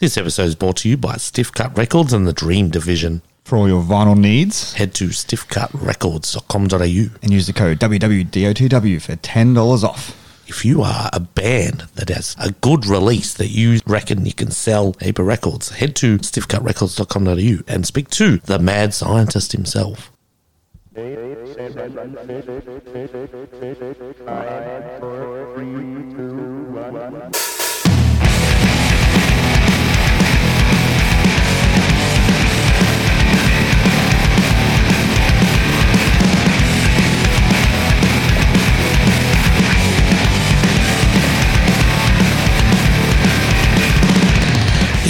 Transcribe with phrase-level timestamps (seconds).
[0.00, 3.20] This episode is brought to you by Stiffcut Records and the Dream Division.
[3.42, 7.18] For all your vinyl needs, Head to stiffcutrecords.com.au.
[7.20, 10.44] and use the code WWDOTW for $10 off.
[10.46, 14.52] If you are a band that has a good release that you reckon you can
[14.52, 20.12] sell a heap of records, head to stiffcutrecords.com.au and speak to the mad scientist himself.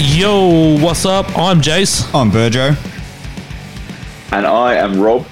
[0.01, 1.25] Yo, what's up?
[1.37, 2.73] I'm Jace, I'm Virgo.
[4.31, 5.25] And I am Rob.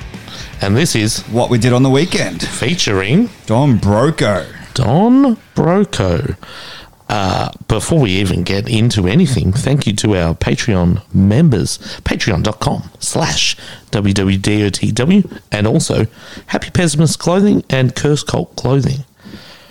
[0.61, 2.41] and this is What we did on the weekend.
[2.45, 4.45] featuring Don Broco.
[4.73, 6.35] Don Broco.
[7.09, 13.55] Uh, before we even get into anything, thank you to our Patreon members, patreon.com slash
[13.91, 16.07] wwdotw, and also
[16.47, 19.05] Happy Pessimist Clothing and Cursed Cult Clothing.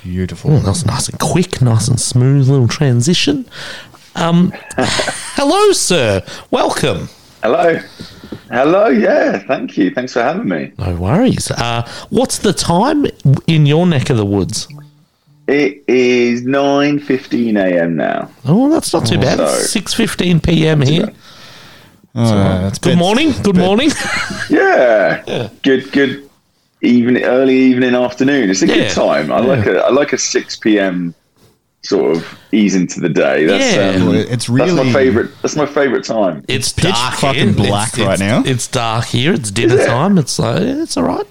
[0.03, 0.53] Beautiful.
[0.53, 3.45] Oh, that was nice and quick, nice and smooth little transition.
[4.17, 6.23] Um, hello, sir.
[6.51, 7.09] Welcome.
[7.43, 7.79] Hello.
[8.51, 8.89] Hello.
[8.89, 9.39] Yeah.
[9.41, 9.91] Thank you.
[9.91, 10.73] Thanks for having me.
[10.79, 11.51] No worries.
[11.51, 13.07] Uh, what's the time
[13.47, 14.69] in your neck of the woods?
[15.49, 17.95] It is 9.15 a.m.
[17.97, 18.31] now.
[18.47, 19.37] Oh, that's not too bad.
[19.39, 19.63] sorry.
[19.63, 20.81] Six fifteen p.m.
[20.81, 21.13] here.
[22.17, 23.33] Oh, that's Good bed- morning.
[23.43, 23.91] Good morning.
[24.51, 25.49] Yeah.
[25.63, 26.29] Good, good
[26.81, 28.51] evening, early evening, afternoon.
[28.51, 28.75] It's a Yeah.
[28.75, 29.31] good time.
[29.31, 31.15] I like a, I like a 6 p.m.
[31.83, 33.45] sort of ease into the day.
[33.47, 33.91] That's, Yeah.
[34.03, 35.31] um, Well, it's that's really- my favorite.
[35.43, 36.45] That's my favorite time.
[36.49, 37.67] It's, pitch dark fucking here.
[37.67, 38.51] black It's- right it's- now.
[38.51, 39.33] It's dark here.
[39.35, 39.87] It's dinner it?
[39.87, 40.19] time.
[40.19, 41.27] It's like it's all right.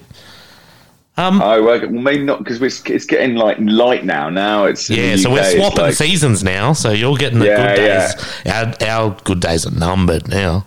[1.17, 4.29] I work, well, maybe not because it's, it's getting like light now.
[4.29, 6.73] Now it's Yeah, the so we're swapping like- seasons now.
[6.73, 8.83] So you're getting the Yeah, good days.
[8.85, 10.65] Our, our good days are numbered now.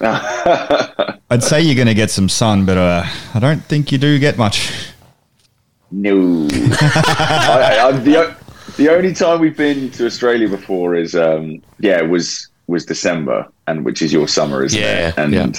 [0.00, 4.18] I'd say you're going to get some sun, but uh, I don't think you do
[4.18, 4.72] get much.
[5.90, 6.48] No.
[6.52, 8.34] I, I, the, o-
[8.76, 13.84] the only time we've been to Australia before is um, yeah was was December, and
[13.84, 15.18] which is your summer, isn't Yeah, it?
[15.18, 15.52] And yeah.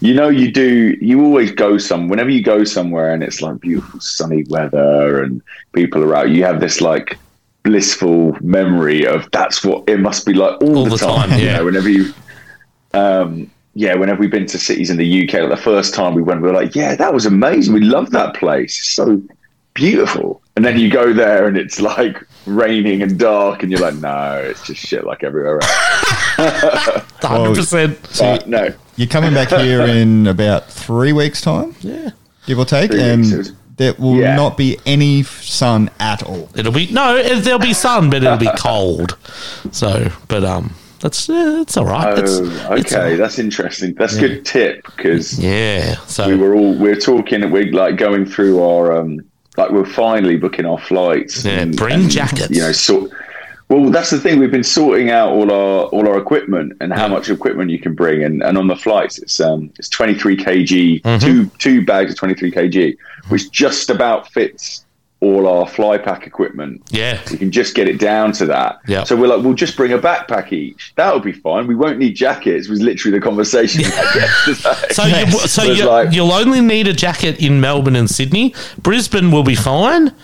[0.00, 3.60] you know you do you always go some whenever you go somewhere and it's like
[3.60, 5.42] beautiful sunny weather and
[5.74, 6.30] people are out.
[6.30, 7.18] You have this like
[7.62, 11.28] blissful memory of that's what it must be like all, All the, the time.
[11.30, 11.56] time, You yeah.
[11.58, 12.12] know, whenever you.
[12.94, 16.22] Um, yeah, whenever we've been to cities in the UK, like the first time we
[16.22, 17.74] went, we were like, "Yeah, that was amazing.
[17.74, 18.78] We loved that place.
[18.78, 19.20] It's so
[19.74, 23.94] beautiful." And then you go there and it's like raining and dark, and you're like,
[23.96, 25.70] "No, it's just shit like everywhere else."
[27.22, 27.98] Hundred percent.
[28.18, 32.10] But no, You're coming back here in about three weeks' time, Yeah,
[32.46, 34.36] give or take, Three and weeks, there will Yeah.
[34.36, 36.48] not be any sun at all.
[36.54, 37.22] it'll be no.
[37.40, 39.16] There'll be sun, but it'll be cold.
[39.72, 42.18] So, but um, that's uh, it's all right.
[42.18, 43.18] it's, oh, it's okay, right.
[43.18, 43.94] that's interesting.
[43.94, 45.96] That's a good tip because yeah.
[46.06, 47.48] So we were all we're talking.
[47.50, 49.20] We're like going through our um,
[49.56, 51.44] like we're finally booking our flights.
[51.44, 52.50] Yeah, bring jackets.
[52.50, 53.10] You know, sort.
[53.68, 54.38] Well, that's the thing.
[54.38, 57.94] We've been sorting out all our all our equipment and how much equipment you can
[57.94, 61.18] bring, and, and on the flights, it's um it's twenty three kg, Mm-hmm.
[61.26, 62.96] two two bags of twenty three kg,
[63.28, 64.85] which just about fits
[65.20, 66.82] all our fly pack equipment.
[66.90, 68.80] yeah, We can just get it down to that.
[68.86, 69.04] Yeah.
[69.04, 70.92] So we're like, we'll just bring a backpack each.
[70.96, 71.66] That'll be fine.
[71.66, 72.68] We won't need jackets.
[72.68, 73.82] Was literally the conversation.
[73.82, 74.92] we had yesterday.
[74.92, 78.54] So, you, so you, like, you'll only need a jacket in Melbourne and Sydney.
[78.78, 80.14] Brisbane will be fine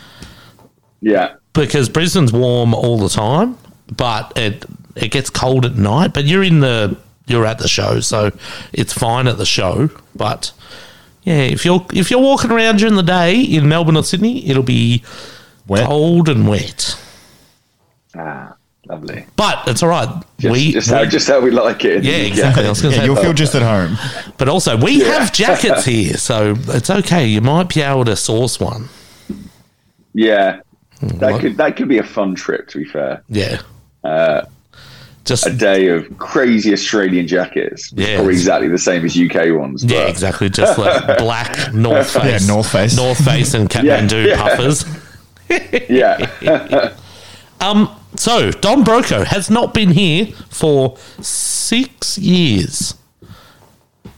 [1.01, 1.37] yeah.
[1.55, 3.57] because Brisbane's warm all the time,
[3.95, 6.13] but it it gets cold at night.
[6.13, 8.31] But you're in the you're at the show, so
[8.75, 9.91] it's fine at the show.
[10.15, 10.53] But
[11.23, 14.63] yeah, if you're if you're walking around during the day in Melbourne or Sydney, it'll
[14.63, 15.03] be
[15.69, 15.87] Wet.
[15.87, 16.99] cold and wet.
[18.17, 18.55] Ah,
[18.87, 19.25] lovely.
[19.37, 20.09] But it's all right.
[20.39, 22.05] Just, we, just, how, we- just how we like it.
[22.05, 22.65] yeah, exactly.
[22.67, 23.97] I was Yeah, say, you'll feel just at home.
[24.39, 27.27] but also we have jackets here, so it's okay.
[27.27, 28.89] You might be able to source one.
[30.15, 30.61] Yeah.
[31.01, 31.19] what?
[31.21, 32.69] That could that could be a fun trip.
[32.69, 33.63] To be fair, Yeah.
[34.05, 34.43] Uh,
[35.25, 37.93] Just a day of crazy Australian jackets.
[37.93, 38.17] Yeah.
[38.17, 39.85] Probably exactly the same as UK ones.
[39.85, 40.51] yeah, but- exactly.
[40.51, 42.97] Just like black North Face, Yeah, North Face.
[42.97, 44.37] North Face, and Kathmandu yeah.
[44.37, 44.85] puffers.
[45.89, 46.95] Yeah.
[47.61, 47.95] Um.
[48.17, 52.95] So Don Broco has not been here for six years.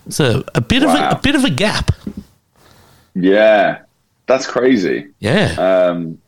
[0.08, 1.90] So a, a bit of a, a bit of a gap.
[3.14, 3.80] yeah.
[4.26, 5.08] That's crazy.
[5.18, 5.52] Yeah.
[5.58, 6.18] Um,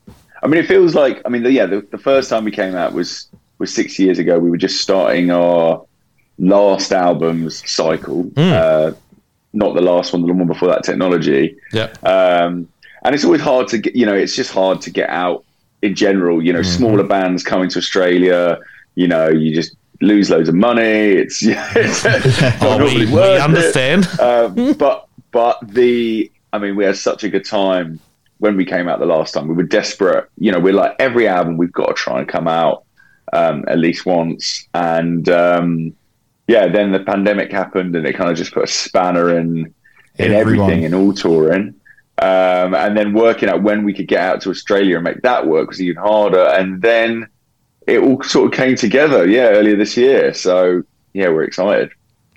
[0.43, 2.75] I mean, it feels like I mean, the, yeah, the, the first time we came
[2.75, 3.27] out was
[3.59, 4.39] was six years ago.
[4.39, 5.85] We were just starting our
[6.37, 8.91] last album's cycle, uh,
[9.53, 10.83] not the last one, the one before that.
[10.83, 11.93] Technology, yeah.
[12.03, 12.67] um,
[13.03, 13.95] and it's always hard to get.
[13.95, 15.43] You know, it's just hard to get out
[15.81, 16.43] in general.
[16.43, 18.59] You know, smaller bands coming to Australia.
[18.95, 20.81] You know, you just lose loads of money.
[20.81, 22.05] It's, yeah, it's
[22.61, 23.41] Oh, we, we worth it.
[23.41, 24.07] understand.
[24.19, 27.99] Um, but but the I mean, we had such a good time
[28.39, 29.47] when we came out the last time.
[29.47, 30.29] We were desperate.
[30.37, 32.83] You know, we're like every album we've got to try and come out
[33.33, 34.67] um, at least once.
[34.73, 35.93] And um,
[36.47, 39.73] yeah, then the pandemic happened, and it kind of just put a spanner in
[40.17, 40.69] in Everyone.
[40.71, 41.75] everything in all touring.
[42.19, 45.45] Um, and then working out when we could get out to Australia and make that
[45.45, 46.41] work was even harder.
[46.57, 47.27] And then
[47.85, 50.33] it all sort of came together, yeah, earlier this year.
[50.33, 50.81] So
[51.13, 51.91] yeah, we're excited.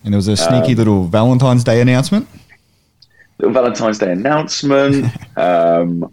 [0.05, 2.29] And there was a Um, sneaky little Valentine's Day announcement.
[3.39, 5.07] little Valentine's Day announcement,
[5.39, 6.13] um,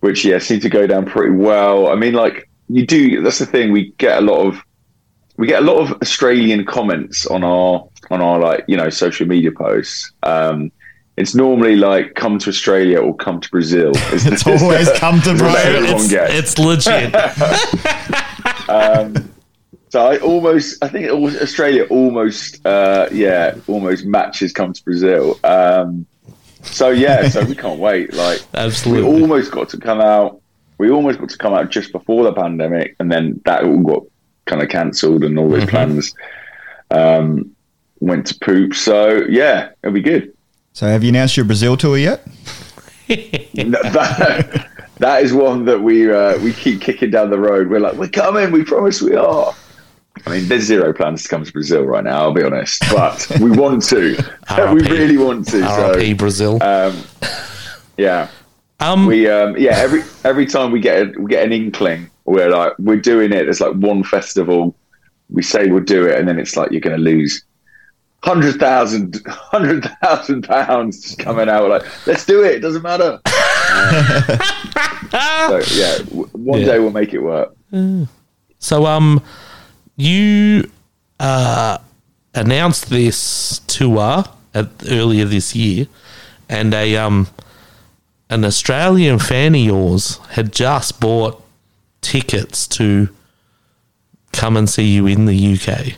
[0.00, 1.88] which yeah seemed to go down pretty well.
[1.88, 3.22] I mean, like you do.
[3.22, 3.72] That's the thing.
[3.72, 4.62] We get a lot of
[5.36, 9.26] we get a lot of Australian comments on our on our like you know social
[9.26, 10.12] media posts.
[10.22, 10.70] Um,
[11.16, 13.90] it's normally like come to Australia or come to Brazil.
[14.12, 15.84] It's, It's always come to Brazil.
[15.84, 17.12] It's, it's legit.
[18.68, 19.28] um,
[19.88, 25.38] so I almost, I think was- Australia almost, uh, yeah, almost matches come to Brazil.
[25.42, 26.06] Um,
[26.62, 28.12] so yeah, so we can't wait.
[28.14, 28.40] Like
[28.86, 30.40] we almost got to come out.
[30.78, 34.02] We almost got to come out just before the pandemic, and then that all got
[34.46, 35.68] kind of cancelled, and all those Mhm.
[35.70, 36.14] plans
[36.90, 37.50] um,
[38.00, 38.74] went to poop.
[38.74, 40.32] So yeah, it'll be good.
[40.72, 42.26] So have you announced your Brazil tour yet?
[43.08, 47.68] That, that is one that we uh, we keep kicking down the road.
[47.68, 48.50] We're like, we're coming.
[48.52, 49.54] We promise we are.
[50.26, 52.18] I mean, there's zero plans to come to Brazil right now.
[52.22, 54.16] I'll be honest, but we want to.
[54.74, 55.58] we really want to.
[55.60, 56.62] RIP So, Brazil.
[56.62, 57.02] um,
[57.96, 58.28] yeah,
[58.80, 62.48] Um, we um, yeah every every time we get a, we get an inkling, we're
[62.50, 63.44] like we're doing it.
[63.44, 64.74] There's like one festival.
[65.30, 67.42] We say we'll do it, and then it's like you're going to lose.
[68.24, 71.62] Hundred thousand, hundred thousand pounds coming out.
[71.62, 72.54] We're like, let's do it.
[72.56, 73.20] It doesn't matter.
[75.10, 76.66] So yeah, w- one Yeah.
[76.66, 77.54] day we'll make it work.
[78.58, 79.22] So, um,
[79.96, 80.70] you
[81.20, 81.78] uh,
[82.34, 84.24] announced this tour
[84.54, 85.86] at, earlier this year,
[86.48, 87.28] and a um,
[88.30, 91.42] an Australian fan of yours had just bought
[92.00, 93.08] tickets to
[94.32, 95.94] come and see you in the UK,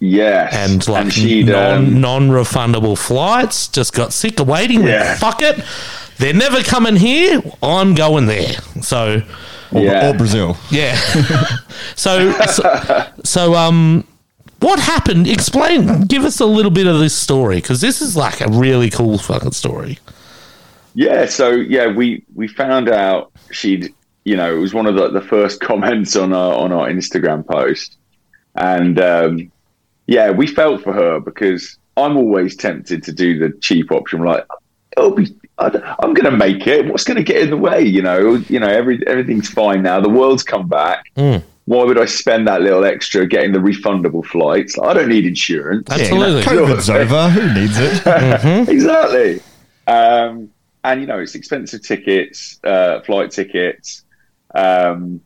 [0.00, 3.68] Yes, and like she'd, non um, non refundable flights.
[3.68, 4.80] Just got sick of waiting.
[4.80, 5.14] went, Yeah.
[5.16, 5.62] Fuck it.
[6.18, 7.40] They're never coming here.
[7.62, 8.52] I'm going there.
[8.82, 9.22] So,
[9.72, 10.10] Or, Yeah.
[10.10, 10.56] or Brazil?
[10.70, 10.94] yeah.
[11.96, 14.06] so, so, so, um,
[14.60, 15.26] what happened?
[15.26, 16.02] Explain.
[16.02, 19.16] Give us a little bit of this story because this is like a really cool
[19.18, 19.98] fucking story.
[20.94, 21.26] Yeah.
[21.26, 23.92] So yeah, we we found out she'd
[24.24, 27.46] you know it was one of the, the first comments on our on our Instagram
[27.46, 27.98] post,
[28.54, 29.52] and um,
[30.06, 34.44] yeah, we felt for her because I'm always tempted to do the cheap option, like
[34.96, 35.34] it'll be.
[35.56, 36.86] I don't- I'm going to make it.
[36.90, 37.80] What's going to get in the way?
[37.80, 40.00] You know, you know, every everything's fine now.
[40.00, 41.04] The world's come back.
[41.16, 41.44] Mm.
[41.66, 44.76] Why would I spend that little extra getting the refundable flights?
[44.82, 45.88] I don't need insurance.
[45.88, 46.40] Absolutely.
[46.40, 47.28] Yeah, COVID's over.
[47.30, 48.68] Who needs it?
[48.68, 49.40] exactly.
[49.86, 50.50] Um,
[50.84, 54.04] and you know, it's expensive tickets, uh, flight tickets,
[54.54, 55.20] um,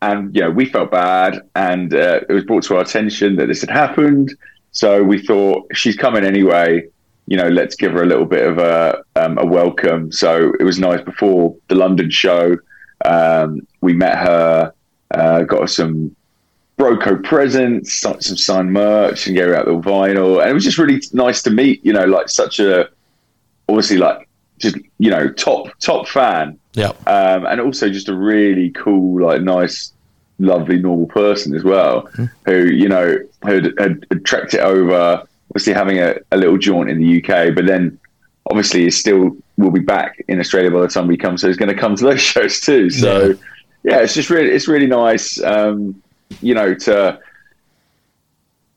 [0.00, 3.46] and you know, we felt bad, and uh, it was brought to our attention that
[3.48, 4.34] this had happened.
[4.72, 6.88] So we thought she's coming anyway.
[7.26, 10.10] You know, let's give her a little bit of a um, a welcome.
[10.12, 12.56] So it was nice before the London show.
[13.04, 14.72] Um, we met her,
[15.12, 16.14] uh, got her some
[16.78, 20.40] Broco presents, some some signed merch, and gave her out the vinyl.
[20.40, 22.88] And it was just really nice to meet, you know, like such a
[23.68, 24.29] obviously like
[24.60, 27.08] just you know top top fan, Yep.
[27.08, 29.92] um, and also just a really cool, like nice,
[30.38, 32.08] lovely, normal person as well,
[32.46, 35.24] who you know had, had, had trekked it over.
[35.50, 37.98] Obviously, having a, a little jaunt in the UK, but then
[38.48, 41.56] obviously is still will be back in Australia by the time we come, so he's
[41.56, 42.88] going to come to those shows too.
[42.90, 43.34] So
[43.82, 46.00] yeah, it's just really it's really nice, um,
[46.40, 47.18] you know, to.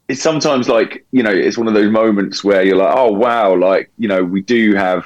[0.09, 3.55] It's sometimes like you know, it's one of those moments where you're like, oh wow,
[3.55, 5.05] like you know, we do have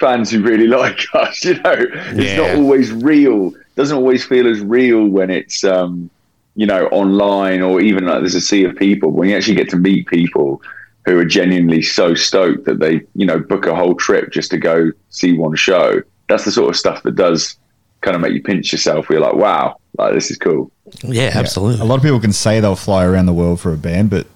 [0.00, 1.44] fans who really like us.
[1.44, 2.36] You know, it's Yeah.
[2.38, 3.52] not always real.
[3.76, 6.10] Doesn't always feel as real when it's um,
[6.56, 9.10] you know online or even like there's a sea of people.
[9.12, 10.60] When you actually get to meet people
[11.06, 14.58] who are genuinely so stoked that they you know book a whole trip just to
[14.58, 16.02] go see one show.
[16.28, 17.56] That's the sort of stuff that does
[18.02, 19.08] kind of make you pinch yourself.
[19.08, 20.70] Where you're like, wow, like this is cool.
[21.04, 21.80] Yeah, absolutely.
[21.80, 24.26] A lot of people can say they'll fly around the world for a band, but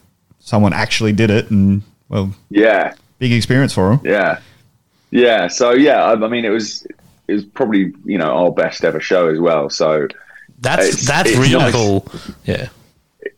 [0.40, 4.00] someone actually did it, and well, Yeah, big experience for them.
[4.04, 4.38] yeah,
[5.14, 5.48] yeah.
[5.48, 6.84] So yeah, I, I mean, it was
[7.28, 9.70] it was probably you know our best ever show as well.
[9.70, 10.08] So
[10.60, 11.72] That's It's- that's it's really nice.
[11.72, 12.06] cool.
[12.44, 12.68] Yeah.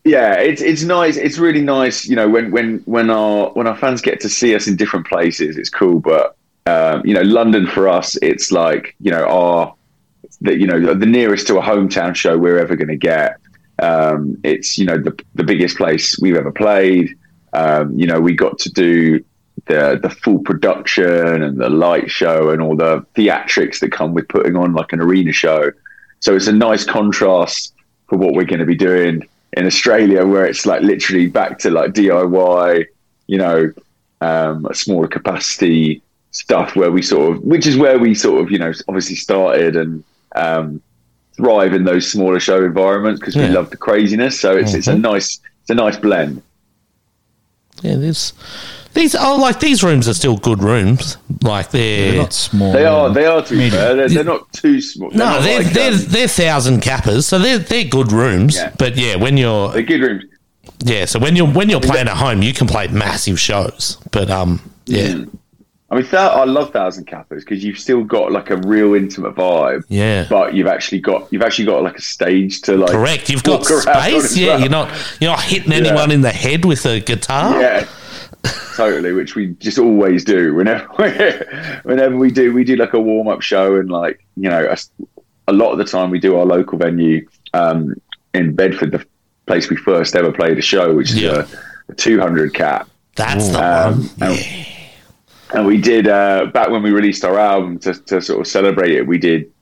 [0.05, 1.17] yeah, it's it's nice.
[1.17, 4.55] It's really nice, you know, when when when our when our fans get to see
[4.55, 6.01] us in different places, it's cool.
[6.01, 9.75] But um, you know, London for us, it's like you know our
[10.43, 13.37] that you know the nearest to a hometown show we're ever going to get.
[13.79, 17.17] Um, it's you know the the biggest place we've ever played.
[17.53, 19.25] Um, you know, we got to do
[19.67, 24.29] the the full production and the light show and all the theatrics that come with
[24.29, 25.71] putting on like an arena show.
[26.21, 27.73] So it's a nice contrast
[28.09, 31.71] for what we're going to be doing in Australia, where it's like literally back to
[31.71, 32.87] like DIY,
[33.27, 33.73] you know,
[34.21, 38.51] um, a smaller capacity stuff where we sort of, which is where we sort of,
[38.51, 40.05] you know, obviously started and
[40.37, 40.81] um,
[41.37, 43.49] thrive in those smaller show environments because Yeah.
[43.49, 44.39] we love the craziness.
[44.41, 46.43] So it's it's a nice it's a nice blend.
[47.83, 48.33] Yeah, there's
[48.97, 49.15] these.
[49.15, 51.17] Oh, like these rooms are still good rooms.
[51.43, 52.73] Like they're, They're not small.
[52.73, 53.97] They are they are to be Medium.
[53.97, 55.11] They're, they're not too small.
[55.13, 58.57] no, they're like, they're, um, they're thousand cappers, so they're they're good rooms.
[58.57, 58.73] Yeah.
[58.77, 60.25] But yeah, when you're they're good rooms.
[60.81, 63.99] yeah, so when you're when you're playing at home, you can play massive shows.
[64.11, 65.39] But um, yeah, Mm.
[65.89, 69.37] I mean, thou- I love Thousand Cappers because you've still got like a real intimate
[69.37, 69.85] vibe.
[69.89, 70.27] Yeah.
[70.29, 72.91] but you've actually got you've actually got like a stage to like.
[72.91, 73.31] correct.
[73.31, 74.37] You've got walk around on space.
[74.37, 74.61] Yeah, well.
[74.61, 77.61] you're not you're not hitting anyone in the head with a guitar.
[77.61, 77.87] Yeah,
[78.77, 79.13] totally.
[79.13, 81.11] Which we just always do whenever we,
[81.83, 84.77] whenever we do we do like a warm up show and like you know a,
[85.49, 87.95] a lot of the time we do our local venue um,
[88.35, 89.05] in Bedford, the
[89.47, 91.47] place we first ever played a show, which is Yeah.
[91.89, 92.89] a, a 200 cap.
[93.15, 94.31] That's the Um, one.
[94.31, 94.65] and- Yeah.
[95.55, 98.91] And we did uh, back when we released our album to, to sort of celebrate
[98.91, 99.07] it.
[99.07, 99.53] We did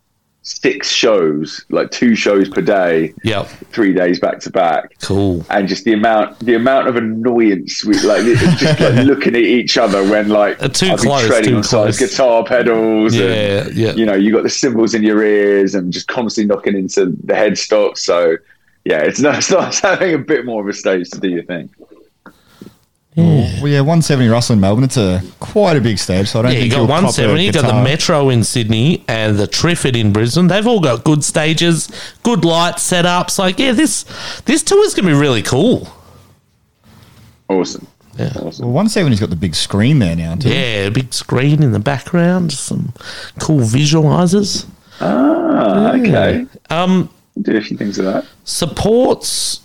[0.44, 4.94] six shows, like two shows per day, yeah, three days back to back.
[5.00, 5.44] Cool.
[5.50, 8.22] And just the amount, the amount of annoyance we like,
[8.58, 11.98] just like looking at each other when like Uh, too be close, treading too close.
[11.98, 13.14] guitar pedals.
[13.14, 13.92] Yeah, and, yeah.
[13.92, 17.34] You know, you got the cymbals in your ears and just constantly knocking into the
[17.34, 17.96] headstock.
[17.96, 18.36] So
[18.84, 21.70] yeah, it's nice, nice having a bit more of a stage to do your thing.
[23.16, 24.84] Well, yeah, 170 Russell in Melbourne.
[24.84, 26.98] It's a quite a big stage, so I don't Yeah, you think got you'll cop
[27.00, 27.82] a 170, you got the.
[27.84, 30.48] Metro in Sydney and the Triffid in Brisbane.
[30.48, 31.88] They've all got good stages,
[32.24, 33.38] good light setups.
[33.38, 34.04] Like, yeah, this
[34.46, 35.88] this tour is gonna be really cool.
[37.48, 37.86] Awesome.
[38.18, 38.32] Yeah.
[38.36, 38.72] Awesome.
[38.72, 40.48] Well, 170's got the big screen there now, too.
[40.48, 42.92] Yeah, a big screen in the background, some
[43.40, 44.66] cool visualizers.
[45.00, 46.46] Ah, okay.
[46.70, 48.24] Um, Do a few things of that.
[48.44, 49.60] supports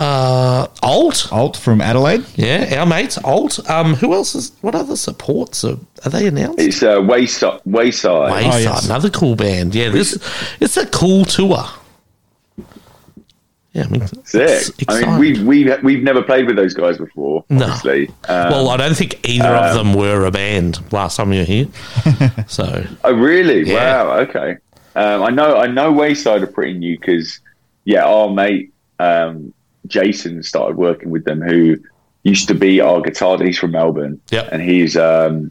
[0.00, 1.30] uh Alt.
[1.30, 2.24] Alt from Adelaide.
[2.34, 3.68] Yeah, our mates Alt.
[3.70, 4.52] Um, who else is?
[4.62, 6.58] What other supports are, are they announced?
[6.58, 7.60] It's uh, Wayside.
[7.66, 8.32] Wayside.
[8.32, 8.86] Wayside, Oh, yes.
[8.86, 9.74] another cool band.
[9.74, 10.18] Yeah, this
[10.60, 11.64] it's a cool tour.
[13.72, 14.74] Yeah, I mean, Sick.
[14.80, 17.44] it's I mean, we've we've we've never played with those guys before.
[17.50, 17.66] No.
[17.66, 18.08] Obviously.
[18.28, 21.44] Um, well, I don't think either of them were a band last time you were
[21.44, 21.68] here.
[22.48, 23.70] so oh, really?
[23.70, 24.02] Yeah.
[24.02, 24.18] Wow.
[24.20, 24.56] Okay.
[24.96, 25.56] Um, I know.
[25.56, 25.92] I know.
[25.92, 27.38] Wayside are pretty new because,
[27.84, 29.54] yeah, our mate um,
[29.90, 31.76] Jason started working with them, who
[32.22, 33.36] used to be our guitar.
[33.42, 34.20] He's from Melbourne.
[34.30, 34.48] Yep.
[34.52, 35.50] And he's um,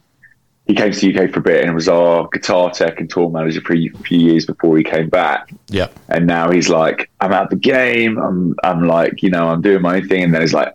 [0.68, 3.30] he came to the UK for a bit and was our guitar tech and tour
[3.30, 5.52] manager for a few years before he came back.
[5.68, 8.18] yeah, and now he's like, I'm out the game.
[8.20, 10.24] I'm, I'm like, you know, I'm doing my own thing.
[10.24, 10.74] And then he's like,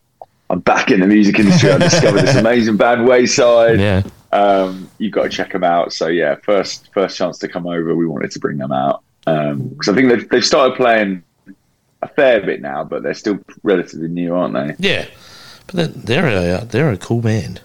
[0.51, 1.71] I'm back in the music industry.
[1.71, 3.79] I discovered this amazing band, Wayside.
[3.81, 4.03] yeah,
[4.33, 5.93] Um, you've got to check them out.
[5.93, 9.89] So yeah, first, first chance to come over, we wanted to bring them out because
[9.89, 11.23] I think they've, they've started playing
[12.05, 14.75] a fair bit now, but they're still relatively new, aren't they?
[14.89, 15.07] yeah.
[15.67, 17.61] But they're they're a, they're a cool band.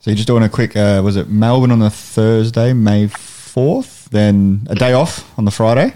[0.00, 4.10] So you're just doing a quick, uh, was it Melbourne on the Thursday, May 4th?
[4.10, 5.94] Then a day off on the Friday?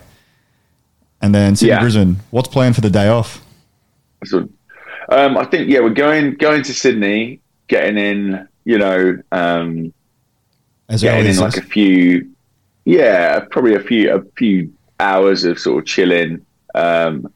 [1.21, 1.81] And then Sydney, Yeah.
[1.81, 2.17] Brisbane.
[2.31, 3.45] What's planned for the day off?
[4.25, 4.49] So,
[5.11, 9.93] um, I think yeah, we're going going to Sydney, getting in, you know, um,
[10.89, 12.31] As getting in like a few,
[12.85, 16.45] yeah, probably a few a few hours of sort of chilling.
[16.75, 17.33] Um,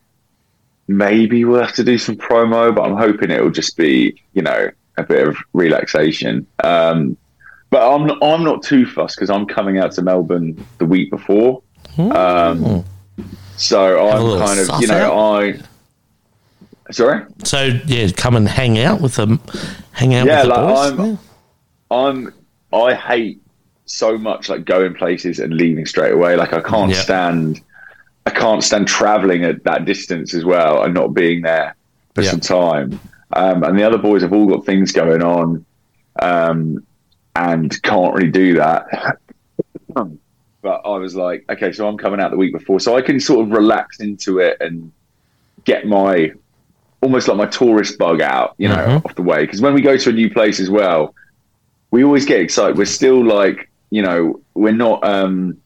[0.88, 4.70] maybe we'll have to do some promo, but I'm hoping it'll just be you know
[4.98, 6.46] a bit of relaxation.
[6.62, 7.16] Um,
[7.70, 11.10] but I'm not, I'm not too fussed because I'm coming out to Melbourne the week
[11.10, 11.62] before.
[11.98, 12.84] Um,
[13.56, 15.54] so I'm kind of you know I.
[16.90, 17.24] Sorry.
[17.44, 19.40] So yeah, come and hang out with them.
[19.92, 20.98] Hang out Yeah, with the like, boys.
[20.98, 21.16] I'm- Yeah.
[21.90, 22.34] I'm
[22.72, 23.40] I hate
[23.84, 26.36] so much like going places and leaving straight away.
[26.36, 26.96] Like I can't Yeah.
[26.96, 27.60] stand
[28.26, 31.74] I can't stand traveling at that distance as well and not being there
[32.14, 32.30] for Yeah.
[32.30, 33.00] some time.
[33.34, 35.64] Um, and the other boys have all got things going on
[36.20, 36.84] um,
[37.34, 39.18] and can't really do that.
[39.94, 43.18] but I was like, okay, so I'm coming out the week before, so I can
[43.18, 44.92] sort of relax into it and
[45.64, 46.32] get my
[47.00, 49.04] almost like my tourist bug out, you know, Mhm.
[49.04, 49.40] off the way.
[49.44, 51.14] Because when we go to a new place as well,
[51.90, 52.78] we always get excited.
[52.78, 55.04] We're still like, you know, we're not.
[55.04, 55.56] um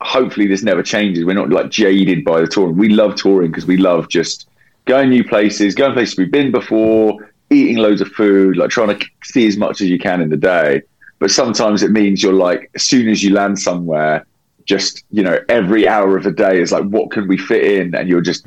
[0.00, 1.24] Hopefully, this never changes.
[1.24, 2.76] We're not like jaded by the touring.
[2.76, 4.48] We love touring because we love just
[4.84, 9.06] going new places, going places we've been before, eating loads of food, like trying to
[9.24, 10.82] see as much as you can in the day.
[11.18, 14.26] But sometimes it means you're like, as soon as you land somewhere,
[14.66, 17.94] just you know every hour of the day is like what can we fit in,
[17.94, 18.46] and you're just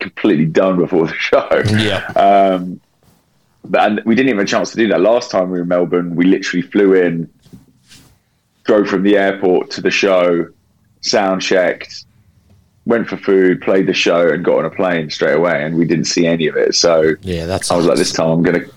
[0.00, 1.62] completely done before the show.
[1.66, 2.06] Yeah.
[2.16, 2.80] Um,
[3.64, 5.62] but and we didn't even have a chance to do that last time we were
[5.62, 6.16] in Melbourne.
[6.16, 7.30] We literally flew in,
[8.64, 10.48] drove from the airport to the show,
[11.00, 12.04] sound checked,
[12.86, 15.64] went for food, played the show, and got on a plane straight away.
[15.64, 16.74] And we didn't see any of it.
[16.74, 18.72] So Yeah, that's I was like, this time I'm going to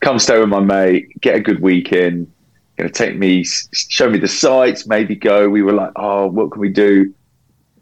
[0.00, 2.30] come stay with my mate, get a good weekend.
[2.78, 5.50] To take me, show me the sights, maybe go.
[5.50, 7.12] We were like, oh, what can we do?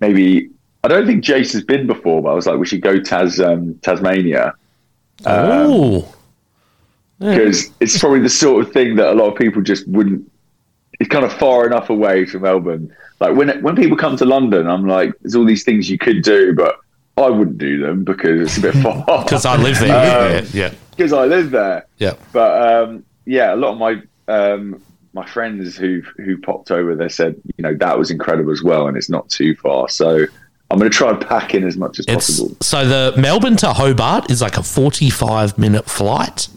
[0.01, 0.51] Maybe
[0.83, 3.39] I don't think Jace has been before, but I was like, we should go Tas
[3.39, 4.55] um, Tasmania
[5.27, 6.15] Oh,
[7.19, 10.31] because it's probably the sort of thing that a lot of people just wouldn't.
[11.09, 12.95] It's kind of far enough away from Melbourne.
[13.19, 16.23] Like when when people come to London, I'm like, there's all these things you could
[16.23, 16.77] do, but
[17.17, 19.05] I wouldn't do them because it's a bit far.
[19.25, 20.39] because I live there.
[20.39, 21.87] Um, yeah, yeah, because I live there.
[21.97, 22.13] yeah.
[22.33, 24.83] But um, yeah, a lot of my um,
[25.15, 28.87] my friends who who popped over, they said, you know, that was incredible as well,
[28.87, 29.89] and it's not too far.
[29.89, 30.27] So
[30.71, 32.57] I'm going to try and pack in as much as It's possible.
[32.61, 36.49] so the Melbourne to Hobart is like a forty-five minute flight,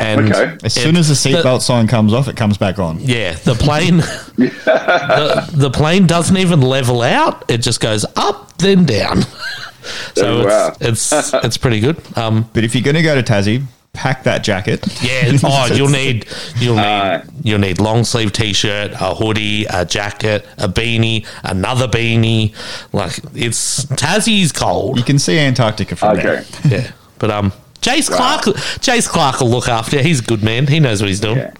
[0.00, 0.56] and Okay.
[0.64, 2.98] As soon as the seatbelt sign comes off, it comes back on.
[3.00, 3.98] yeah, the plane,
[4.36, 9.22] the, the plane doesn't even level out; it just goes up then down.
[10.14, 10.76] so Oh, wow.
[10.80, 11.96] it's it's it's pretty good.
[12.16, 14.86] Um, But if you're going to go to Tassie, pack that jacket.
[15.02, 15.32] Yeah.
[15.42, 16.26] Oh, you'll need
[16.56, 21.26] you'll need Uh, you'll need long sleeve t shirt, a hoodie, a jacket, a beanie,
[21.42, 22.54] another beanie.
[22.92, 24.98] Like it's Tassie's cold.
[24.98, 26.22] You can see Antarctica from Okay.
[26.22, 26.44] there.
[26.80, 26.90] Yeah.
[27.18, 28.16] But um, Jace Wow.
[28.40, 28.42] Clark,
[28.80, 29.96] Jace Clark will look after.
[29.96, 30.02] you.
[30.02, 30.66] He's a good man.
[30.66, 31.38] He knows what he's doing.
[31.38, 31.52] Yeah.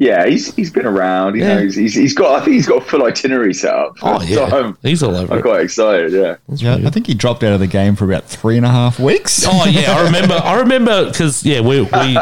[0.00, 1.34] Yeah, he's he's been around.
[1.34, 1.56] He Yeah.
[1.56, 2.40] knows he's he's got.
[2.40, 3.96] I think he's got a full itinerary set up.
[4.00, 5.42] Oh yeah, So he's all over I'm it.
[5.42, 6.12] quite excited.
[6.12, 6.36] Yeah.
[6.54, 9.00] Yeah, I think he dropped out of the game for about three and a half
[9.00, 9.44] weeks.
[9.44, 10.34] Oh yeah, I remember.
[10.34, 12.16] I remember because yeah, we we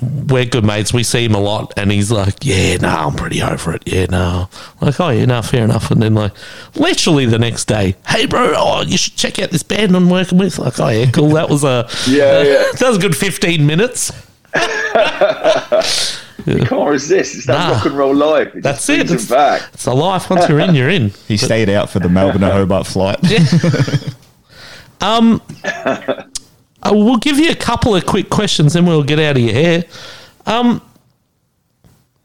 [0.00, 0.92] we're good mates.
[0.92, 3.82] We see him a lot, and he's like, "Yeah, no, I'm pretty over it.
[3.86, 4.48] Yeah, no."
[4.80, 6.32] Like, "Oh yeah, no, fair enough." And then like,
[6.74, 10.38] literally the next day, "Hey, bro, oh, you should check out this band I'm working
[10.38, 11.30] with." Like, "Oh yeah, cool.
[11.30, 12.64] That was a Yeah, yeah.
[12.78, 14.12] that was a good 15 minutes."
[16.46, 17.34] You can't resist.
[17.34, 17.74] It's that Nah.
[17.74, 18.54] rock and roll life.
[18.54, 19.06] It That's it.
[19.08, 19.68] brings It's, back.
[19.74, 20.30] it's a life.
[20.30, 21.10] Once you're in, you're in.
[21.26, 23.18] He stayed out for the Melbourne to Hobart flight.
[23.24, 23.44] Yeah.
[25.02, 25.42] Um,
[26.88, 29.52] uh, we'll give you a couple of quick questions, then we'll get out of your
[29.54, 29.84] hair.
[30.46, 30.80] Um,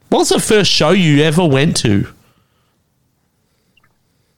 [0.10, 2.08] what was the first show you ever went to?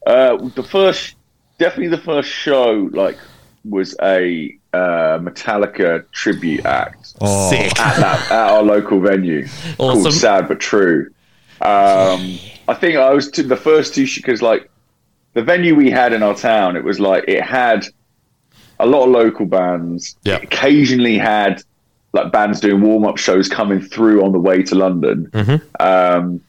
[0.06, 1.14] Uh, the first,
[1.58, 3.18] definitely the first show, like,
[3.64, 7.78] was a uh, Metallica tribute act Oh, Sick.
[7.80, 9.46] at, that, at our local venue
[9.78, 10.02] Awesome.
[10.02, 11.10] called Sad but True.
[11.60, 14.70] Um, I think I was to the first two because, like,
[15.32, 17.86] the venue we had in our town, it was like it had
[18.78, 20.16] a lot of local bands.
[20.24, 20.36] Yeah.
[20.36, 21.62] Occasionally had
[22.12, 25.30] like bands doing warm up shows coming through on the way to London.
[25.80, 26.40] Um,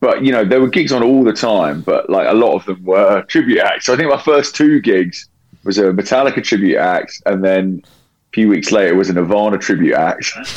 [0.00, 2.64] but you know, there were gigs on all the time, but like a lot of
[2.66, 3.86] them were tribute acts.
[3.86, 5.28] So I think my first two gigs
[5.64, 9.94] was a Metallica tribute act, and then a few weeks later was a Nirvana tribute
[9.94, 10.32] act.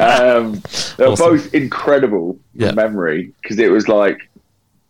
[0.00, 0.62] um,
[0.96, 1.30] they were Awesome.
[1.36, 2.72] both incredible Yeah.
[2.72, 4.30] memory because it was like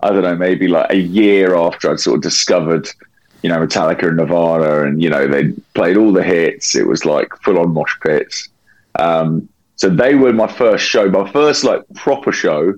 [0.00, 2.88] I don't know, maybe like a year after I'd sort of discovered,
[3.44, 6.74] you know, Metallica and Nirvana, and you know they played all the hits.
[6.74, 8.48] It was like full on mosh pits.
[8.98, 11.10] Um, so they were my first show.
[11.10, 12.72] My first like proper show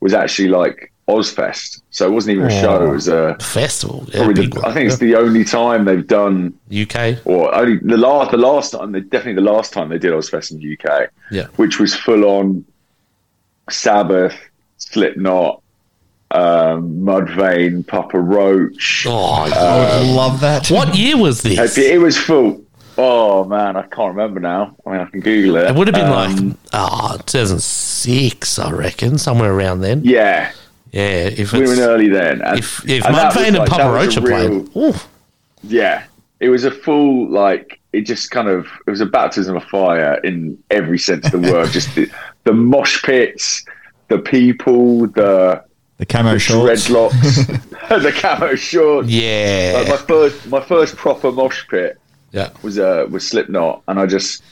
[0.00, 1.82] was actually like Ozzfest.
[1.90, 2.86] So it wasn't even a show.
[2.88, 4.06] It was a Festival.
[4.08, 4.62] Yeah, probably the.
[4.66, 7.18] I think it's the only time they've done, UK.
[7.26, 10.50] or only the last the last time, they definitely the last time they did Ozzfest
[10.50, 11.48] in the UK, Yeah.
[11.56, 12.64] which was full on
[13.68, 14.34] Sabbath,
[14.78, 15.60] Slipknot,
[16.36, 19.04] um, Mudvayne, Papa Roach.
[19.08, 20.70] Oh, I would love that.
[20.70, 21.78] what year was this?
[21.78, 22.62] It was full.
[22.98, 24.74] Oh man, I can't remember now.
[24.86, 25.70] I mean, I can Google it.
[25.70, 30.00] It would have been Um, like ah, 2006, I reckon, somewhere around then.
[30.02, 30.50] yeah,
[30.92, 32.40] Yeah, if we were in early then.
[32.42, 34.94] And, if if and Mudvayne and like- Papa Roach are playing, ooh,
[35.62, 36.04] Yeah,
[36.40, 40.14] it was a full like it just kind of it was a baptism of fire
[40.24, 41.70] in every sense of the word.
[41.72, 42.10] just the,
[42.44, 43.64] the mosh pits,
[44.08, 45.62] the people, the,
[45.98, 46.88] The camo the shorts.
[46.88, 47.46] dreadlocks,
[48.02, 49.08] the camo shorts.
[49.08, 51.98] yeah, Like my first, my first proper mosh pit
[52.32, 52.50] yeah.
[52.62, 54.42] was uh was Slipknot, and I just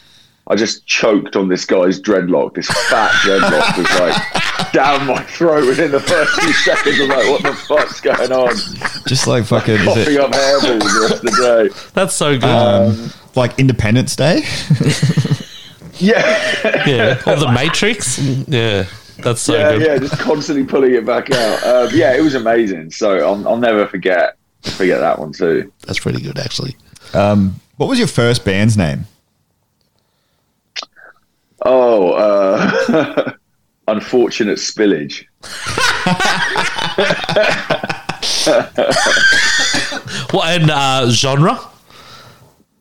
[0.46, 2.54] I just choked on this guy's dreadlock.
[2.54, 6.98] This fat dreadlock was like down my throat within the first few seconds.
[7.00, 8.54] I'm like, what the fuck's going on?
[9.07, 11.90] Just like fucking, is Coughing it up hairballs the rest of the day.
[11.92, 12.44] That's so good.
[12.44, 14.42] um, like Independence Day?
[15.98, 18.18] Yeah, yeah, or the Matrix.
[18.48, 18.87] Yeah,
[19.24, 19.82] that's so yeah, good.
[19.87, 19.98] yeah.
[19.98, 21.64] Just constantly pulling it back out.
[21.64, 22.90] Um, yeah, it was amazing.
[22.90, 25.72] So I'll, I'll never forget forget that one too.
[25.87, 26.76] That's pretty good, actually.
[27.12, 29.06] Um, what was your first band's name?
[31.66, 33.32] Oh, uh,
[33.88, 35.24] unfortunate spillage.
[40.30, 41.58] What and uh, genre?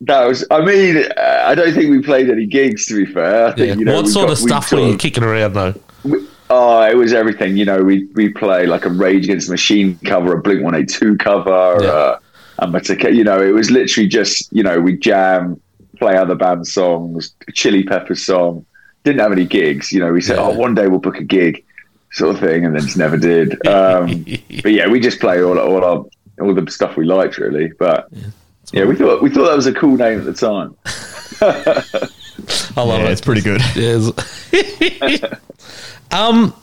[0.02, 0.46] That was.
[0.52, 2.86] I mean, uh, I don't think we played any gigs.
[2.88, 3.74] To be fair, I think Yeah.
[3.76, 5.74] you know what we sort got- of stuff sort were you kicking around though?
[6.04, 7.58] we- Oh, it was everything.
[7.58, 10.76] You know, we we play like a Rage Against the Machine cover, a Blink One
[10.76, 11.90] Eight Two cover, Yeah.
[11.90, 12.20] uh,
[12.60, 13.14] a Metallica.
[13.14, 15.60] You know, it was literally just you know we jam,
[15.98, 18.66] play other band songs, Chili Peppers song.
[19.04, 19.92] Didn't have any gigs.
[19.92, 20.44] You know, we said, Yeah.
[20.44, 21.64] oh, one day we'll book a gig,
[22.12, 23.54] sort of thing, and then just never did.
[23.68, 24.24] Um,
[24.64, 26.06] but yeah, we just play all all our
[26.42, 27.72] all the stuff we liked really.
[27.80, 28.10] But
[28.72, 30.76] yeah, we thought we thought that was a cool name at the time.
[32.76, 33.12] I love Yeah, it.
[33.12, 33.62] it's pretty good.
[33.76, 34.12] Yes.
[36.12, 36.54] um,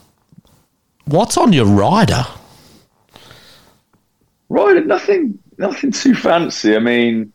[1.06, 2.24] what's on your rider?
[4.48, 6.74] Rider, nothing, nothing too fancy.
[6.74, 7.32] I mean,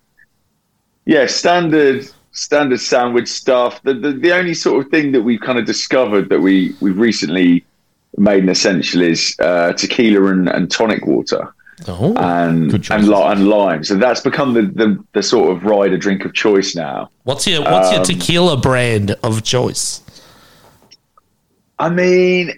[1.06, 3.82] yeah, standard, standard sandwich stuff.
[3.84, 6.98] The, the the only sort of thing that we've kind of discovered that we we've
[6.98, 7.64] recently
[8.18, 11.54] made an essential is uh, tequila and, and tonic water
[11.88, 13.84] Oh, and and, li- and lime.
[13.84, 17.10] So that's become the, the the sort of rider drink of choice now.
[17.24, 20.02] what's your what's your um, tequila brand of choice?
[21.78, 22.54] I mean,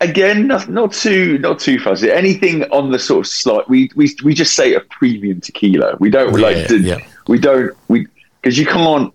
[0.00, 2.10] again, not, not too not too fuzzy.
[2.10, 3.68] Anything on the sort of slight.
[3.68, 5.96] We we we just say a premium tequila.
[6.00, 6.78] We don't Yeah, like to.
[6.80, 6.98] yeah.
[7.28, 8.06] We don't we
[8.40, 9.12] because you can't.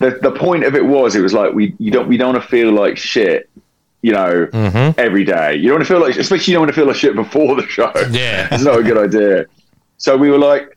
[0.00, 2.42] The the point of it was it was like we you don't we don't want
[2.42, 3.48] to feel like shit.
[4.02, 4.98] You know, Mm-hmm.
[5.00, 5.56] every day.
[5.56, 7.56] You don't want to feel like, especially you don't want to feel like shit before
[7.56, 7.92] the show.
[8.10, 8.48] Yeah.
[8.52, 9.46] it's not a good idea.
[9.96, 10.76] So we were like,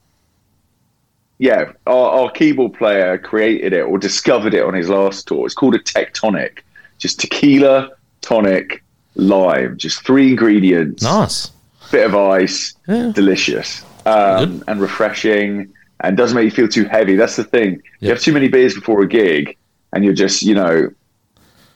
[1.38, 5.46] yeah, our, our keyboard player created it or discovered it on his last tour.
[5.46, 6.60] It's called a tectonic,
[7.00, 7.90] just tequila,
[8.22, 8.84] tonic,
[9.16, 11.52] lime, just three ingredients, Nice.
[11.92, 13.12] bit of ice, Yeah.
[13.14, 17.16] delicious um, and refreshing, and doesn't make you feel too heavy.
[17.16, 17.82] That's the thing.
[18.00, 19.58] You have too many beers before a gig,
[19.94, 20.92] and you're just, you know,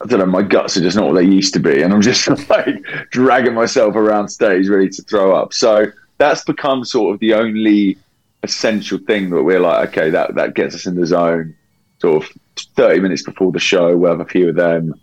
[0.01, 2.01] I don't know, my guts are just not what they used to be, and I'm
[2.01, 5.53] just like dragging myself around stage ready to throw up.
[5.53, 5.85] So
[6.17, 7.97] that's become sort of the only
[8.43, 11.55] essential thing that we're like, okay, that that gets us in the zone.
[11.99, 12.31] Sort of
[12.75, 14.93] 30 minutes before the show, we'll have a few of them,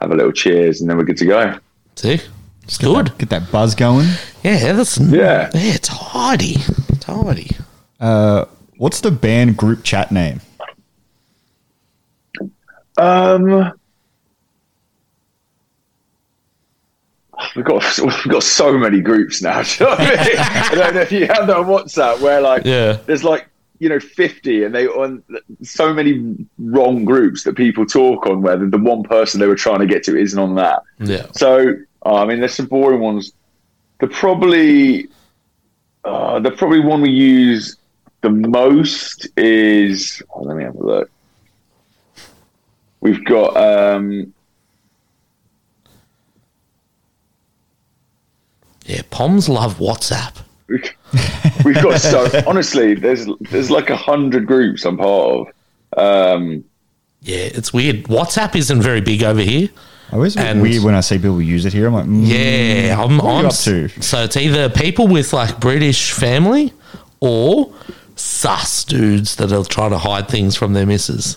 [0.00, 1.58] have a little cheers, and then we're good to go.
[1.94, 2.20] See,
[2.64, 3.16] it's good.
[3.18, 4.08] Get that buzz going.
[4.42, 5.50] Yeah, that's Yeah.
[5.54, 6.56] yeah, tidy,
[6.98, 7.50] tidy.
[8.00, 8.46] Uh,
[8.78, 10.40] what's the band group chat name?
[12.96, 13.72] Um,
[17.56, 19.62] we've got we've got so many groups now.
[19.64, 20.38] do you know what I, mean?
[20.38, 22.98] I don't know if you have that on WhatsApp where like Yeah.
[23.06, 23.46] there's like
[23.78, 25.22] you know 50 and they on
[25.62, 29.54] so many wrong groups that people talk on where the, the one person they were
[29.56, 30.82] trying to get to isn't on that.
[30.98, 31.74] Yeah, So
[32.04, 33.32] uh, I mean, there's some boring ones.
[34.00, 35.08] The probably
[36.04, 37.76] uh, the probably one we use
[38.22, 40.22] the most is.
[40.34, 41.10] oh, let me have a look.
[43.00, 44.32] We've got um,
[48.86, 49.02] yeah.
[49.10, 50.34] Poms love WhatsApp.
[51.64, 55.48] we've got so honestly, there's there's like a hundred groups I'm part
[55.96, 56.36] of.
[56.36, 56.64] Um,
[57.22, 58.04] Yeah, it's weird.
[58.04, 59.68] WhatsApp isn't very big over here.
[60.12, 61.86] I always And- weird when I see people use it here.
[61.88, 63.88] I'm like, mm, Yeah, I'm, what are I'm up to?
[64.00, 66.72] So it's either people with like British family
[67.20, 67.72] or
[68.16, 71.36] sus dudes that are trying to hide things from their missus.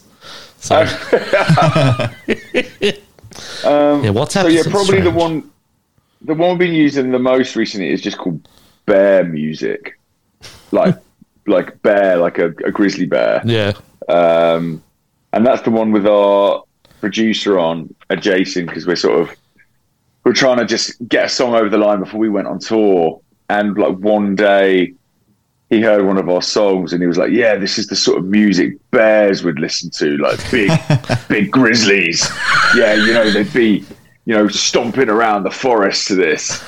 [0.60, 0.92] So yeah,
[3.64, 4.42] WhatsApp.
[4.44, 5.50] so yeah, is probably the one
[6.24, 8.48] the one we've been using the most recently is just called
[8.86, 10.00] bear music,
[10.72, 10.98] like
[11.48, 13.42] like bear, like a, a grizzly bear.
[13.46, 13.74] Yeah,
[14.10, 14.84] um,
[15.34, 16.64] and that's the one with our
[17.02, 19.36] producer on, Jason, because we're sort of
[20.24, 23.20] we're trying to just get a song over the line before we went on tour.
[23.50, 24.94] And like one day,
[25.70, 28.20] he heard one of our songs and he was like, "Yeah, this is the sort
[28.20, 30.72] of music bears would listen to, like big,
[31.28, 32.30] big grizzlies.
[32.76, 33.86] Yeah, you know, they'd be."
[34.26, 36.64] You know, stomping around the forest to this,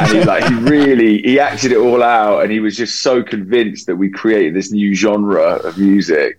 [0.00, 3.22] and he like he really he acted it all out, and he was just so
[3.22, 6.38] convinced that we created this new genre of music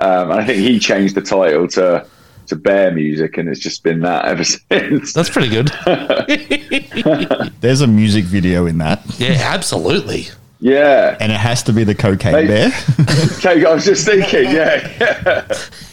[0.00, 2.04] um, and I think he changed the title to
[2.48, 5.12] to Bear Music, and it's just been that ever since.
[5.12, 5.68] that's pretty good.
[7.60, 10.26] There's a music video in that, Yeah, absolutely.
[10.58, 11.16] yeah.
[11.20, 12.46] and it has to be the cocaine Hey.
[12.48, 12.72] bear.
[13.38, 14.78] Okay, I was just thinking, yeah,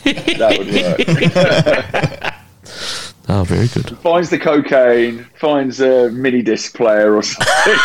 [0.03, 0.71] that would
[2.13, 2.25] work.
[3.31, 3.95] Oh, very good.
[3.99, 7.47] finds the cocaine, finds a mini disc player or something,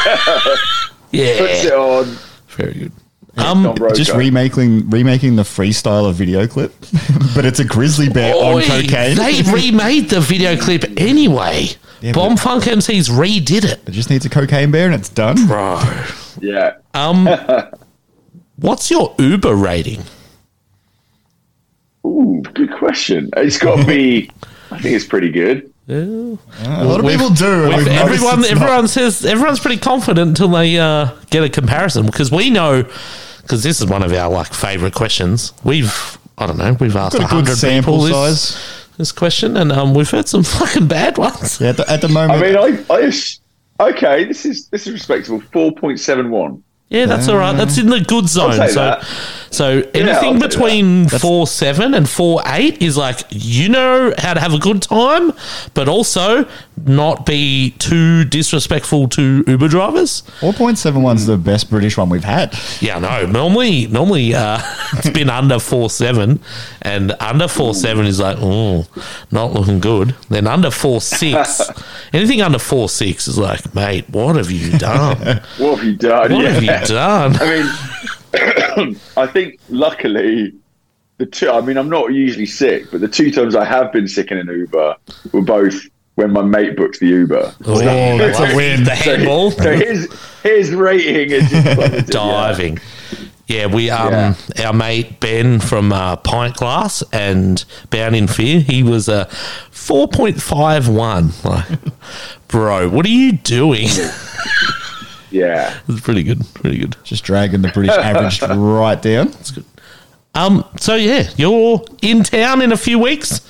[1.10, 1.38] yeah.
[1.38, 2.16] puts it on.
[2.48, 2.92] very good.
[3.36, 6.72] Um, Don Just remaking remaking the Freestyler video clip,
[7.34, 9.16] but it's a grizzly bear on cocaine.
[9.16, 11.66] They remade the video clip anyway.
[12.00, 15.46] Yeah, Bomfunk MCs redid it, It just needs a cocaine bear and it's done.
[15.46, 15.80] bro.
[16.40, 16.76] yeah.
[16.94, 17.28] Um,
[18.56, 20.04] what's your Uber rating?
[22.06, 23.30] Ooh, good question.
[23.36, 24.30] It's got to be.
[24.74, 25.70] I think it's pretty good.
[25.86, 25.96] Yeah.
[25.98, 27.64] a lot of We've- people do.
[27.64, 28.50] and we've- we've everyone, not.
[28.50, 32.84] everyone says everyone's pretty confident until they uh, get a comparison because we know
[33.42, 35.52] because this is one of our like favorite questions.
[35.62, 38.88] We've I don't know we've asked Got a hundred sample people this, size.
[38.96, 41.60] this question and um, we've heard some fucking bad ones.
[41.60, 45.40] Yeah, at the, at the I mean, I, I okay, this is this is respectable.
[45.52, 46.62] Four point seven one.
[46.94, 47.56] Yeah, that's all right.
[47.56, 48.52] That's in the good zone.
[48.68, 49.04] So, that.
[49.50, 54.40] so anything take between four seven and four eight is like you know how to
[54.40, 55.32] have a good time,
[55.74, 56.46] but also
[56.86, 60.22] not be too disrespectful to Uber drivers.
[60.40, 62.56] 4.71 is the best British one we've had.
[62.80, 63.26] Yeah, no.
[63.26, 64.60] Normally, normally uh,
[64.94, 66.40] it's been under four seven,
[66.82, 68.86] and under four seven is like, oh,
[69.30, 70.14] not looking good.
[70.28, 71.62] Then under four six,
[72.12, 75.40] anything under four six is like, mate, what have you done?
[75.58, 76.32] What have you done?
[76.32, 77.36] What have you done?
[77.40, 80.52] I mean, I think luckily
[81.18, 81.50] the two.
[81.50, 84.38] I mean, I'm not usually sick, but the two times I have been sick in
[84.38, 84.96] an Uber
[85.32, 85.80] were both
[86.16, 87.54] when my mate booked the Uber.
[87.64, 87.78] Oh,
[88.18, 88.84] that's a win.
[88.84, 89.50] The So, handball.
[89.52, 90.08] so his
[90.42, 92.00] his rating is plummeted, yeah.
[92.12, 92.78] diving.
[93.46, 94.66] Yeah, we um Yeah.
[94.66, 99.26] our mate Ben from uh, Pint Glass and Bound in Fear, he was a
[99.70, 101.30] four point five one.
[101.44, 101.66] Like,
[102.48, 103.88] bro, what are you doing?
[105.34, 105.76] Yeah.
[105.88, 106.96] it's pretty good, pretty good.
[107.04, 109.28] Just dragging the British average right down.
[109.28, 109.64] It's good.
[110.34, 113.40] Um, so yeah, you're in town in a few weeks.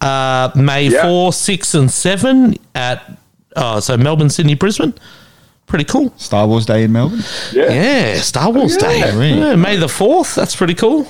[0.00, 1.02] Uh, May Yeah.
[1.02, 3.18] four, six, and seven at
[3.56, 4.94] uh, so Melbourne, Sydney, Brisbane.
[5.66, 6.12] Pretty cool.
[6.16, 7.22] Star Wars Day in Melbourne.
[7.52, 7.72] Yeah.
[7.72, 8.88] Yeah, Star Wars Yeah.
[8.88, 9.16] Day.
[9.16, 9.38] Really?
[9.40, 10.34] Yeah, May the fourth.
[10.34, 11.06] That's pretty cool.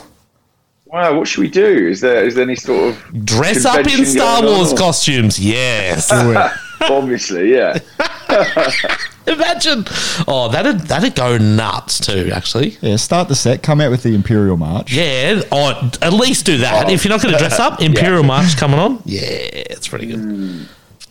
[0.86, 1.16] Wow.
[1.18, 1.88] What should we do?
[1.88, 5.38] Is there is there any sort of Dress up in Star going on, Wars costumes.
[5.38, 6.10] Yes.
[6.82, 7.78] Obviously, yeah.
[9.26, 9.84] Imagine.
[10.26, 12.30] Oh, that'd that'd go nuts too.
[12.32, 12.76] Actually.
[12.80, 13.62] Yeah, start the set.
[13.62, 14.92] Come out with the Imperial March.
[14.92, 15.42] Yeah.
[15.52, 16.86] Oh, at least do that.
[16.88, 16.90] Oh.
[16.90, 19.02] If you're not going to dress up, Imperial March coming on.
[19.04, 20.68] Yeah, it's pretty good.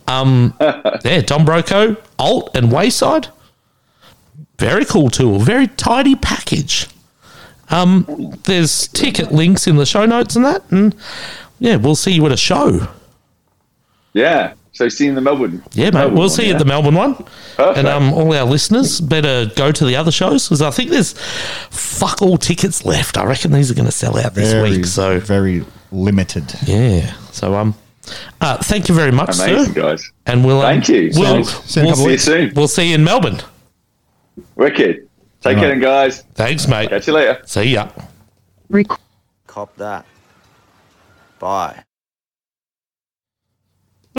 [0.08, 3.28] Um, yeah, Don Broco, Alt, and Wayside.
[4.58, 5.38] Very cool tool.
[5.38, 6.86] Very tidy package.
[7.70, 10.94] Um, there's ticket links in the show notes and that, and
[11.60, 12.88] yeah, we'll see you at a show.
[14.12, 14.54] Yeah.
[14.80, 15.62] So seeing the Melbourne.
[15.72, 15.92] Yeah, mate.
[15.92, 16.54] Melbourne we'll one, see you yeah.
[16.54, 17.14] at the Melbourne one.
[17.56, 17.76] Perfect.
[17.76, 21.12] And um, all our listeners better go to the other shows because I think there's
[21.68, 23.18] fuck all tickets left.
[23.18, 24.86] I reckon these are going to sell out this Very, week.
[24.86, 26.50] So very limited.
[26.64, 27.12] yeah.
[27.30, 27.74] So um,
[28.40, 29.80] uh, thank you very much, Amazing, sir.
[29.82, 30.10] guys.
[30.24, 31.10] And we'll um, Thank you.
[31.14, 32.52] We'll, See in we'll, See you soon.
[32.54, 33.40] we'll see you in Melbourne.
[34.56, 35.08] Wicked.
[35.42, 35.82] Take All care, right.
[35.82, 36.22] guys.
[36.34, 36.88] Thanks, mate.
[36.88, 37.42] Catch you later.
[37.44, 37.90] See ya.
[39.46, 40.06] Cop that.
[41.38, 41.84] Bye.